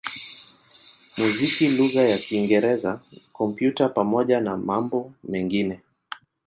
muziki 1.17 1.63
lugha 1.77 2.01
ya 2.11 2.17
Kiingereza, 2.17 2.91
Kompyuta 3.37 3.89
pamoja 3.89 4.41
na 4.41 4.57
mambo 4.57 5.13
mengine. 5.23 5.79